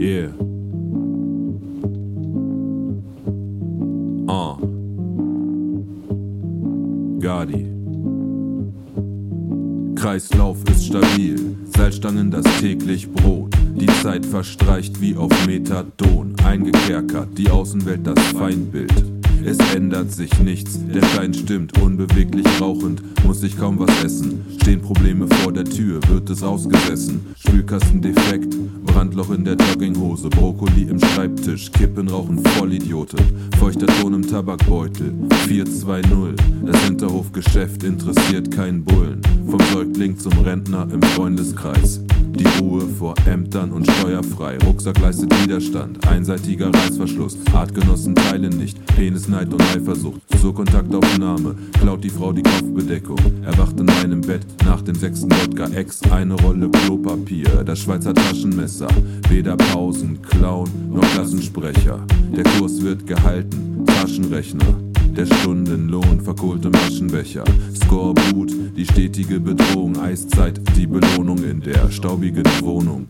Yeah. 0.00 0.28
Ah. 4.28 4.56
Gadi. 7.18 7.66
Kreislauf 9.96 10.58
ist 10.70 10.86
stabil, 10.86 11.56
Seilstangen 11.76 12.30
das 12.30 12.44
täglich 12.60 13.10
Brot. 13.10 13.52
Die 13.74 13.86
Zeit 13.86 14.24
verstreicht 14.24 15.00
wie 15.00 15.16
auf 15.16 15.32
Methadon, 15.46 16.36
eingekerkert, 16.44 17.36
die 17.36 17.50
Außenwelt 17.50 18.06
das 18.06 18.20
Feindbild. 18.38 18.94
Es 19.44 19.58
ändert 19.74 20.12
sich 20.12 20.38
nichts, 20.38 20.78
der 20.94 21.04
Stein 21.06 21.34
stimmt, 21.34 21.76
unbeweglich 21.82 22.46
rauchend, 22.60 23.02
muss 23.24 23.42
ich 23.42 23.58
kaum 23.58 23.80
was 23.80 24.04
essen. 24.04 24.46
Stehen 24.60 24.80
Probleme 24.80 25.26
vor 25.42 25.52
der 25.52 25.64
Tür, 25.64 26.00
wird 26.08 26.30
es 26.30 26.44
ausgesessen. 26.44 27.26
Spülkasten 27.36 28.00
defekt, 28.00 28.54
Brandloch 28.98 29.30
in 29.30 29.44
der 29.44 29.54
Jogginghose, 29.54 30.28
Brokkoli 30.28 30.82
im 30.90 30.98
Schreibtisch, 30.98 31.70
Kippen 31.70 32.08
rauchen 32.08 32.44
Vollidiote, 32.44 33.16
feuchter 33.60 33.86
Ton 33.86 34.12
im 34.12 34.28
Tabakbeutel, 34.28 35.14
420. 35.46 36.34
Das 36.66 36.82
Hinterhofgeschäft 36.82 37.84
interessiert 37.84 38.50
keinen 38.50 38.84
Bullen, 38.84 39.22
vom 39.48 39.60
Säugling 39.72 40.18
zum 40.18 40.32
Rentner 40.40 40.88
im 40.92 41.00
Freundeskreis. 41.00 42.00
Die 42.34 42.46
Ruhe 42.60 42.82
vor 42.82 43.14
Ämtern 43.26 43.72
und 43.72 43.90
steuerfrei. 43.90 44.58
Rucksack 44.58 45.00
leistet 45.00 45.32
Widerstand, 45.42 46.06
einseitiger 46.06 46.72
Reißverschluss. 46.72 47.36
Artgenossen 47.52 48.14
teilen 48.14 48.56
nicht, 48.56 48.84
Penisneid 48.86 49.52
und 49.52 49.62
Eifersucht. 49.74 50.20
Zur 50.40 50.54
Kontaktaufnahme 50.54 51.56
klaut 51.80 52.04
die 52.04 52.10
Frau 52.10 52.32
die 52.32 52.42
Kopfbedeckung. 52.42 53.18
Erwacht 53.44 53.80
in 53.80 53.86
meinem 53.86 54.20
Bett 54.20 54.46
nach 54.64 54.82
dem 54.82 54.94
sechsten 54.94 55.30
Wodka 55.30 55.66
Ex. 55.68 56.00
Eine 56.10 56.34
Rolle 56.34 56.68
Klopapier, 56.68 57.64
das 57.64 57.80
Schweizer 57.80 58.14
Taschenmesser. 58.14 58.87
Weder 59.28 59.56
Pausen, 59.56 60.20
Clown 60.22 60.68
noch 60.92 61.02
Klassensprecher. 61.12 62.04
Der 62.36 62.44
Kurs 62.44 62.82
wird 62.82 63.06
gehalten, 63.06 63.84
Taschenrechner. 63.86 64.74
Der 65.16 65.26
Stundenlohn, 65.26 66.20
verkohlte 66.20 66.70
Maschenbecher. 66.70 67.44
Scoreboot, 67.74 68.52
die 68.76 68.84
stetige 68.84 69.40
Bedrohung. 69.40 69.98
Eiszeit, 69.98 70.60
die 70.76 70.86
Belohnung 70.86 71.42
in 71.42 71.60
der 71.60 71.90
staubigen 71.90 72.44
Wohnung. 72.60 73.08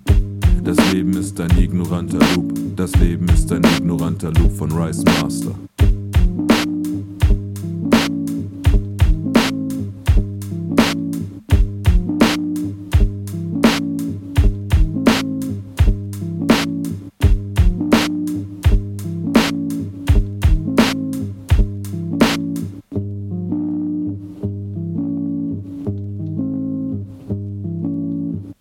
Das 0.65 0.77
Leben 0.93 1.15
ist 1.15 1.41
ein 1.41 1.51
ignoranter 1.59 2.19
Loop. 2.34 2.53
Das 2.77 2.95
Leben 2.97 3.29
ist 3.29 3.51
ein 3.53 3.62
ignoranter 3.77 4.33
Loop 4.33 4.53
von 4.53 4.73
Rice 4.73 5.05
Master. 5.05 5.68